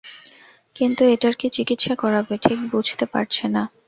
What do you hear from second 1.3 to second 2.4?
কী চিকিৎসা করাবে